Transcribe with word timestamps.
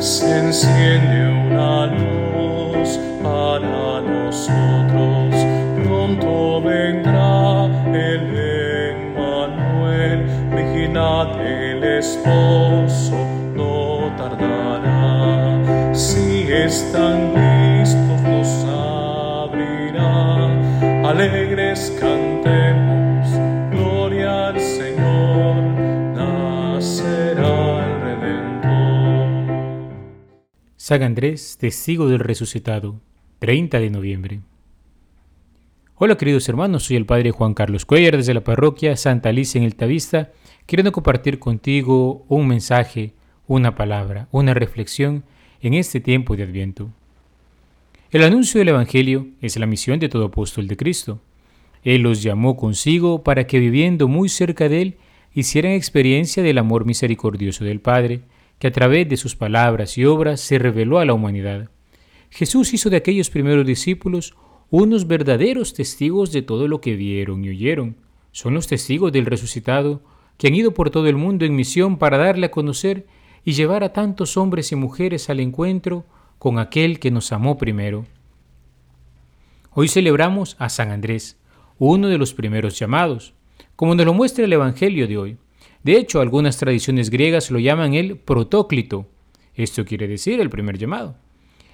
se 0.00 0.38
enciende 0.38 1.28
una 1.28 1.86
luz 1.86 2.98
para 3.22 4.00
nosotros. 4.00 5.34
Pronto 5.84 6.62
vendrá 6.62 7.66
el 7.92 8.24
Emmanuel, 8.96 10.24
vigilad 10.56 11.38
el 11.40 11.84
esposo, 11.84 13.14
no 13.54 14.10
tardará. 14.16 15.94
Si 15.94 16.50
están 16.50 17.34
listos, 17.34 18.22
nos 18.22 18.64
abrirá. 19.44 20.48
Alegres 21.10 21.92
cantemos, 22.00 22.29
San 30.90 31.04
Andrés, 31.04 31.56
testigo 31.56 32.08
del 32.08 32.18
resucitado, 32.18 33.00
30 33.38 33.78
de 33.78 33.90
noviembre. 33.90 34.40
Hola 35.94 36.16
queridos 36.16 36.48
hermanos, 36.48 36.82
soy 36.82 36.96
el 36.96 37.06
Padre 37.06 37.30
Juan 37.30 37.54
Carlos 37.54 37.86
Cuellar 37.86 38.16
desde 38.16 38.34
la 38.34 38.42
parroquia 38.42 38.96
Santa 38.96 39.28
Alicia 39.28 39.60
en 39.60 39.64
el 39.64 39.76
Tavista, 39.76 40.32
queriendo 40.66 40.90
compartir 40.90 41.38
contigo 41.38 42.24
un 42.26 42.48
mensaje, 42.48 43.12
una 43.46 43.76
palabra, 43.76 44.26
una 44.32 44.52
reflexión 44.52 45.22
en 45.60 45.74
este 45.74 46.00
tiempo 46.00 46.34
de 46.34 46.42
Adviento. 46.42 46.90
El 48.10 48.24
anuncio 48.24 48.58
del 48.58 48.70
Evangelio 48.70 49.28
es 49.40 49.56
la 49.58 49.66
misión 49.66 50.00
de 50.00 50.08
todo 50.08 50.24
apóstol 50.24 50.66
de 50.66 50.76
Cristo. 50.76 51.20
Él 51.84 52.02
los 52.02 52.20
llamó 52.20 52.56
consigo 52.56 53.22
para 53.22 53.46
que 53.46 53.60
viviendo 53.60 54.08
muy 54.08 54.28
cerca 54.28 54.68
de 54.68 54.82
Él 54.82 54.96
hicieran 55.34 55.70
experiencia 55.70 56.42
del 56.42 56.58
amor 56.58 56.84
misericordioso 56.84 57.64
del 57.64 57.78
Padre, 57.78 58.22
que 58.60 58.68
a 58.68 58.72
través 58.72 59.08
de 59.08 59.16
sus 59.16 59.34
palabras 59.34 59.96
y 59.98 60.04
obras 60.04 60.40
se 60.40 60.58
reveló 60.58 60.98
a 60.98 61.06
la 61.06 61.14
humanidad. 61.14 61.70
Jesús 62.28 62.74
hizo 62.74 62.90
de 62.90 62.98
aquellos 62.98 63.30
primeros 63.30 63.66
discípulos 63.66 64.36
unos 64.68 65.08
verdaderos 65.08 65.72
testigos 65.72 66.30
de 66.30 66.42
todo 66.42 66.68
lo 66.68 66.80
que 66.80 66.94
vieron 66.94 67.42
y 67.42 67.48
oyeron. 67.48 67.96
Son 68.32 68.52
los 68.54 68.68
testigos 68.68 69.12
del 69.12 69.26
resucitado 69.26 70.02
que 70.36 70.46
han 70.46 70.54
ido 70.54 70.74
por 70.74 70.90
todo 70.90 71.08
el 71.08 71.16
mundo 71.16 71.46
en 71.46 71.56
misión 71.56 71.98
para 71.98 72.18
darle 72.18 72.46
a 72.46 72.50
conocer 72.50 73.06
y 73.44 73.52
llevar 73.52 73.82
a 73.82 73.94
tantos 73.94 74.36
hombres 74.36 74.70
y 74.72 74.76
mujeres 74.76 75.30
al 75.30 75.40
encuentro 75.40 76.04
con 76.38 76.58
aquel 76.58 77.00
que 77.00 77.10
nos 77.10 77.32
amó 77.32 77.56
primero. 77.56 78.04
Hoy 79.72 79.88
celebramos 79.88 80.56
a 80.58 80.68
San 80.68 80.90
Andrés, 80.90 81.38
uno 81.78 82.08
de 82.08 82.18
los 82.18 82.34
primeros 82.34 82.78
llamados, 82.78 83.32
como 83.74 83.94
nos 83.94 84.04
lo 84.04 84.12
muestra 84.12 84.44
el 84.44 84.52
Evangelio 84.52 85.08
de 85.08 85.16
hoy. 85.16 85.36
De 85.82 85.96
hecho, 85.96 86.20
algunas 86.20 86.58
tradiciones 86.58 87.10
griegas 87.10 87.50
lo 87.50 87.58
llaman 87.58 87.94
el 87.94 88.16
protóclito. 88.18 89.06
Esto 89.54 89.84
quiere 89.84 90.08
decir 90.08 90.40
el 90.40 90.50
primer 90.50 90.78
llamado. 90.78 91.16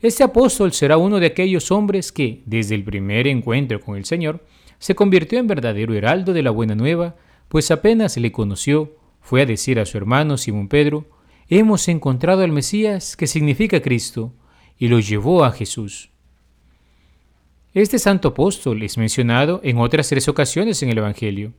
Este 0.00 0.22
apóstol 0.22 0.72
será 0.72 0.96
uno 0.96 1.18
de 1.18 1.26
aquellos 1.26 1.72
hombres 1.72 2.12
que, 2.12 2.42
desde 2.46 2.76
el 2.76 2.84
primer 2.84 3.26
encuentro 3.26 3.80
con 3.80 3.96
el 3.96 4.04
Señor, 4.04 4.44
se 4.78 4.94
convirtió 4.94 5.40
en 5.40 5.48
verdadero 5.48 5.94
heraldo 5.94 6.32
de 6.32 6.42
la 6.42 6.50
buena 6.50 6.76
nueva, 6.76 7.16
pues 7.48 7.70
apenas 7.72 8.16
le 8.16 8.30
conoció, 8.30 8.96
fue 9.20 9.42
a 9.42 9.46
decir 9.46 9.80
a 9.80 9.86
su 9.86 9.98
hermano 9.98 10.36
Simón 10.36 10.68
Pedro, 10.68 11.06
hemos 11.48 11.88
encontrado 11.88 12.42
al 12.42 12.52
Mesías, 12.52 13.16
que 13.16 13.26
significa 13.26 13.82
Cristo, 13.82 14.32
y 14.78 14.86
lo 14.86 15.00
llevó 15.00 15.44
a 15.44 15.50
Jesús. 15.50 16.10
Este 17.74 17.98
santo 17.98 18.28
apóstol 18.28 18.82
es 18.82 18.96
mencionado 18.96 19.60
en 19.64 19.78
otras 19.78 20.08
tres 20.08 20.28
ocasiones 20.28 20.82
en 20.82 20.90
el 20.90 20.98
Evangelio. 20.98 21.52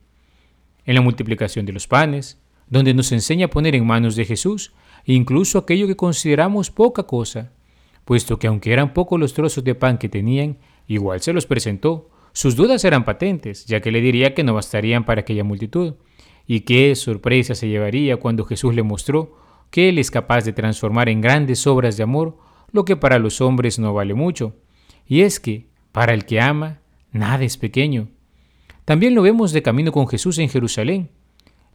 En 0.86 0.94
la 0.94 1.00
multiplicación 1.00 1.66
de 1.66 1.72
los 1.72 1.86
panes, 1.86 2.40
donde 2.68 2.94
nos 2.94 3.12
enseña 3.12 3.46
a 3.46 3.50
poner 3.50 3.74
en 3.74 3.86
manos 3.86 4.16
de 4.16 4.24
Jesús 4.24 4.72
incluso 5.04 5.58
aquello 5.58 5.86
que 5.86 5.96
consideramos 5.96 6.70
poca 6.70 7.04
cosa, 7.04 7.52
puesto 8.04 8.38
que 8.38 8.46
aunque 8.46 8.72
eran 8.72 8.92
pocos 8.92 9.18
los 9.18 9.34
trozos 9.34 9.64
de 9.64 9.74
pan 9.74 9.98
que 9.98 10.08
tenían, 10.08 10.58
igual 10.86 11.20
se 11.20 11.32
los 11.32 11.46
presentó. 11.46 12.10
Sus 12.32 12.56
dudas 12.56 12.84
eran 12.84 13.04
patentes, 13.04 13.66
ya 13.66 13.80
que 13.80 13.90
le 13.90 14.00
diría 14.00 14.34
que 14.34 14.44
no 14.44 14.54
bastarían 14.54 15.04
para 15.04 15.22
aquella 15.22 15.44
multitud. 15.44 15.94
Y 16.46 16.60
qué 16.60 16.94
sorpresa 16.96 17.54
se 17.54 17.68
llevaría 17.68 18.18
cuando 18.18 18.44
Jesús 18.44 18.74
le 18.74 18.82
mostró 18.82 19.36
que 19.70 19.88
Él 19.88 19.98
es 19.98 20.10
capaz 20.10 20.44
de 20.44 20.52
transformar 20.52 21.08
en 21.08 21.20
grandes 21.20 21.66
obras 21.66 21.96
de 21.96 22.02
amor 22.02 22.36
lo 22.72 22.84
que 22.84 22.96
para 22.96 23.18
los 23.18 23.40
hombres 23.40 23.78
no 23.78 23.94
vale 23.94 24.14
mucho. 24.14 24.56
Y 25.06 25.22
es 25.22 25.40
que, 25.40 25.66
para 25.92 26.14
el 26.14 26.24
que 26.24 26.40
ama, 26.40 26.80
nada 27.12 27.44
es 27.44 27.56
pequeño. 27.56 28.08
También 28.90 29.14
lo 29.14 29.22
vemos 29.22 29.52
de 29.52 29.62
camino 29.62 29.92
con 29.92 30.08
Jesús 30.08 30.38
en 30.38 30.48
Jerusalén, 30.48 31.10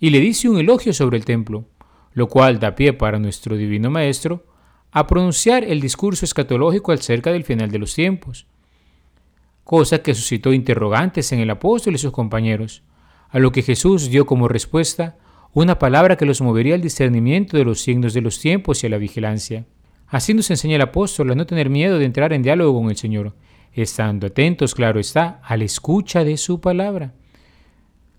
y 0.02 0.10
le 0.10 0.20
dice 0.20 0.50
un 0.50 0.58
elogio 0.58 0.92
sobre 0.92 1.16
el 1.16 1.24
templo, 1.24 1.64
lo 2.12 2.28
cual 2.28 2.60
da 2.60 2.76
pie 2.76 2.92
para 2.92 3.20
nuestro 3.20 3.56
Divino 3.56 3.90
Maestro 3.90 4.44
a 4.92 5.08
pronunciar 5.08 5.64
el 5.64 5.80
discurso 5.80 6.26
escatológico 6.26 6.92
acerca 6.92 7.32
del 7.32 7.46
final 7.46 7.72
de 7.72 7.80
los 7.80 7.96
tiempos, 7.96 8.48
cosa 9.64 10.00
que 10.00 10.14
suscitó 10.14 10.52
interrogantes 10.52 11.32
en 11.32 11.40
el 11.40 11.50
apóstol 11.52 11.96
y 11.96 12.00
sus 12.00 12.12
compañeros, 12.12 12.84
a 13.30 13.40
lo 13.40 13.54
que 13.54 13.62
Jesús 13.62 14.10
dio 14.10 14.26
como 14.26 14.50
respuesta 14.50 15.16
una 15.54 15.80
palabra 15.80 16.18
que 16.18 16.26
los 16.26 16.42
movería 16.42 16.76
al 16.76 16.82
discernimiento 16.82 17.56
de 17.56 17.64
los 17.64 17.80
signos 17.80 18.14
de 18.14 18.20
los 18.20 18.42
tiempos 18.42 18.84
y 18.84 18.88
a 18.88 18.90
la 18.90 18.98
vigilancia. 18.98 19.66
Así 20.08 20.34
nos 20.34 20.52
enseña 20.52 20.76
el 20.76 20.82
apóstol 20.82 21.32
a 21.32 21.36
no 21.36 21.46
tener 21.46 21.70
miedo 21.70 21.98
de 21.98 22.04
entrar 22.04 22.34
en 22.34 22.44
diálogo 22.44 22.78
con 22.78 22.90
el 22.90 22.98
Señor, 22.98 23.34
estando 23.82 24.28
atentos, 24.28 24.74
claro 24.76 25.00
está, 25.00 25.42
a 25.44 25.58
la 25.58 25.64
escucha 25.64 26.24
de 26.24 26.38
su 26.38 26.62
palabra. 26.62 27.14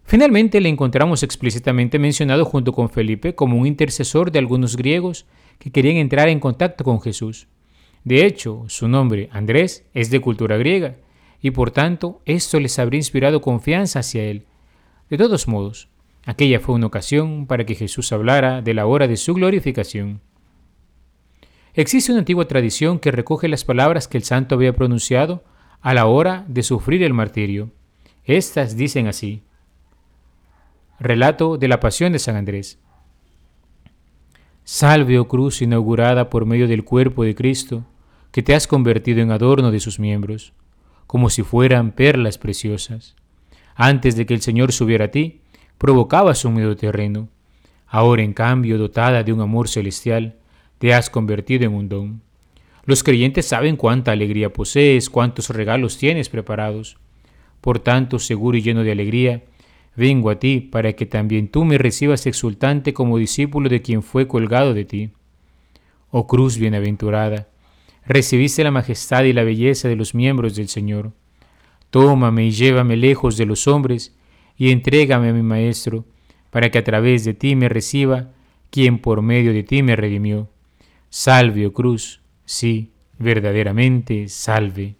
Finalmente 0.04 0.60
le 0.60 0.68
encontramos 0.68 1.22
explícitamente 1.22 1.98
mencionado 1.98 2.44
junto 2.44 2.72
con 2.72 2.90
Felipe 2.90 3.34
como 3.34 3.56
un 3.56 3.66
intercesor 3.66 4.30
de 4.30 4.38
algunos 4.38 4.76
griegos 4.76 5.26
que 5.58 5.72
querían 5.72 5.96
entrar 5.96 6.28
en 6.28 6.38
contacto 6.38 6.84
con 6.84 7.00
Jesús. 7.00 7.48
De 8.04 8.24
hecho, 8.24 8.64
su 8.68 8.86
nombre, 8.86 9.28
Andrés, 9.32 9.84
es 9.94 10.10
de 10.10 10.20
cultura 10.20 10.56
griega, 10.56 10.96
y 11.42 11.50
por 11.50 11.72
tanto 11.72 12.22
esto 12.24 12.60
les 12.60 12.78
habría 12.78 12.98
inspirado 12.98 13.40
confianza 13.40 13.98
hacia 13.98 14.22
él. 14.24 14.46
De 15.10 15.16
todos 15.16 15.48
modos, 15.48 15.88
aquella 16.24 16.60
fue 16.60 16.76
una 16.76 16.86
ocasión 16.86 17.46
para 17.46 17.66
que 17.66 17.74
Jesús 17.74 18.12
hablara 18.12 18.62
de 18.62 18.74
la 18.74 18.86
hora 18.86 19.08
de 19.08 19.16
su 19.16 19.34
glorificación. 19.34 20.20
Existe 21.74 22.12
una 22.12 22.20
antigua 22.20 22.46
tradición 22.46 23.00
que 23.00 23.10
recoge 23.10 23.48
las 23.48 23.64
palabras 23.64 24.08
que 24.08 24.18
el 24.18 24.24
santo 24.24 24.54
había 24.54 24.74
pronunciado 24.74 25.44
a 25.86 25.94
la 25.94 26.06
hora 26.06 26.44
de 26.48 26.64
sufrir 26.64 27.04
el 27.04 27.14
martirio. 27.14 27.70
Estas 28.24 28.76
dicen 28.76 29.06
así. 29.06 29.44
Relato 30.98 31.58
de 31.58 31.68
la 31.68 31.78
pasión 31.78 32.12
de 32.12 32.18
San 32.18 32.34
Andrés. 32.34 32.80
Salve, 34.64 35.16
oh 35.20 35.28
cruz 35.28 35.62
inaugurada 35.62 36.28
por 36.28 36.44
medio 36.44 36.66
del 36.66 36.82
cuerpo 36.82 37.22
de 37.22 37.36
Cristo, 37.36 37.84
que 38.32 38.42
te 38.42 38.56
has 38.56 38.66
convertido 38.66 39.20
en 39.20 39.30
adorno 39.30 39.70
de 39.70 39.78
sus 39.78 40.00
miembros, 40.00 40.54
como 41.06 41.30
si 41.30 41.44
fueran 41.44 41.92
perlas 41.92 42.36
preciosas. 42.36 43.14
Antes 43.76 44.16
de 44.16 44.26
que 44.26 44.34
el 44.34 44.40
Señor 44.40 44.72
subiera 44.72 45.04
a 45.04 45.10
ti, 45.12 45.40
provocabas 45.78 46.44
un 46.44 46.54
miedo 46.54 46.74
terreno. 46.74 47.28
Ahora, 47.86 48.24
en 48.24 48.32
cambio, 48.32 48.76
dotada 48.76 49.22
de 49.22 49.32
un 49.32 49.40
amor 49.40 49.68
celestial, 49.68 50.34
te 50.78 50.94
has 50.94 51.10
convertido 51.10 51.64
en 51.64 51.74
un 51.74 51.88
don. 51.88 52.25
Los 52.86 53.02
creyentes 53.02 53.46
saben 53.46 53.76
cuánta 53.76 54.12
alegría 54.12 54.52
posees, 54.52 55.10
cuántos 55.10 55.50
regalos 55.50 55.98
tienes 55.98 56.28
preparados. 56.28 56.98
Por 57.60 57.80
tanto, 57.80 58.20
seguro 58.20 58.56
y 58.56 58.62
lleno 58.62 58.84
de 58.84 58.92
alegría, 58.92 59.42
vengo 59.96 60.30
a 60.30 60.38
ti 60.38 60.60
para 60.60 60.92
que 60.92 61.04
también 61.04 61.48
tú 61.48 61.64
me 61.64 61.78
recibas 61.78 62.26
exultante 62.26 62.94
como 62.94 63.18
discípulo 63.18 63.68
de 63.68 63.82
quien 63.82 64.04
fue 64.04 64.28
colgado 64.28 64.72
de 64.72 64.84
ti. 64.84 65.10
Oh 66.10 66.28
cruz 66.28 66.58
bienaventurada, 66.58 67.48
recibiste 68.06 68.62
la 68.62 68.70
majestad 68.70 69.24
y 69.24 69.32
la 69.32 69.42
belleza 69.42 69.88
de 69.88 69.96
los 69.96 70.14
miembros 70.14 70.54
del 70.54 70.68
Señor. 70.68 71.12
Tómame 71.90 72.46
y 72.46 72.50
llévame 72.52 72.96
lejos 72.96 73.36
de 73.36 73.46
los 73.46 73.66
hombres 73.66 74.16
y 74.56 74.70
entrégame 74.70 75.30
a 75.30 75.32
mi 75.32 75.42
Maestro, 75.42 76.04
para 76.50 76.70
que 76.70 76.78
a 76.78 76.84
través 76.84 77.24
de 77.24 77.34
ti 77.34 77.56
me 77.56 77.68
reciba 77.68 78.30
quien 78.70 79.00
por 79.00 79.22
medio 79.22 79.52
de 79.52 79.64
ti 79.64 79.82
me 79.82 79.96
redimió. 79.96 80.48
Salve, 81.10 81.66
oh 81.66 81.72
cruz, 81.72 82.20
sí, 82.46 82.92
verdaderamente 83.18 84.28
salve. 84.28 84.96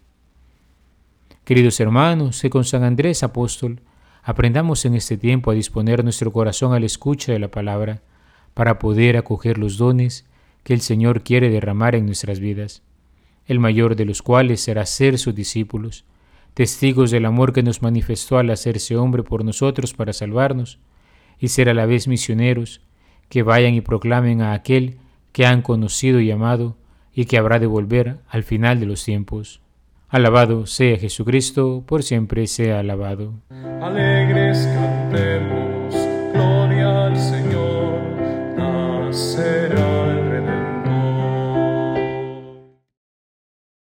Queridos 1.43 1.79
hermanos, 1.79 2.39
que 2.39 2.51
con 2.51 2.65
San 2.65 2.83
Andrés 2.83 3.23
apóstol, 3.23 3.81
Aprendamos 4.27 4.83
en 4.83 4.93
este 4.93 5.15
tiempo 5.15 5.51
a 5.51 5.53
disponer 5.53 6.03
nuestro 6.03 6.33
corazón 6.33 6.73
a 6.73 6.81
la 6.81 6.85
escucha 6.85 7.31
de 7.31 7.39
la 7.39 7.49
palabra 7.49 8.01
para 8.53 8.77
poder 8.77 9.15
acoger 9.15 9.57
los 9.57 9.77
dones 9.77 10.25
que 10.65 10.73
el 10.73 10.81
Señor 10.81 11.23
quiere 11.23 11.49
derramar 11.49 11.95
en 11.95 12.05
nuestras 12.05 12.41
vidas, 12.41 12.83
el 13.45 13.61
mayor 13.61 13.95
de 13.95 14.03
los 14.03 14.21
cuales 14.21 14.59
será 14.59 14.85
ser 14.85 15.17
sus 15.17 15.33
discípulos, 15.33 16.03
testigos 16.55 17.09
del 17.09 17.25
amor 17.25 17.53
que 17.53 17.63
nos 17.63 17.81
manifestó 17.81 18.37
al 18.37 18.49
hacerse 18.49 18.97
hombre 18.97 19.23
por 19.23 19.45
nosotros 19.45 19.93
para 19.93 20.11
salvarnos, 20.11 20.77
y 21.39 21.47
ser 21.47 21.69
a 21.69 21.73
la 21.73 21.85
vez 21.85 22.09
misioneros 22.09 22.81
que 23.29 23.43
vayan 23.43 23.75
y 23.75 23.79
proclamen 23.79 24.41
a 24.41 24.51
aquel 24.51 24.97
que 25.31 25.45
han 25.45 25.61
conocido 25.61 26.19
y 26.19 26.31
amado 26.31 26.75
y 27.17 27.25
que 27.25 27.39
habrá 27.39 27.57
de 27.57 27.65
volver 27.65 28.17
al 28.29 28.43
final 28.43 28.79
de 28.79 28.85
los 28.85 29.03
tiempos. 29.03 29.59
Alabado 30.07 30.67
sea 30.67 30.99
Jesucristo, 30.99 31.83
por 31.87 32.03
siempre 32.03 32.45
sea 32.45 32.79
alabado. 32.79 33.33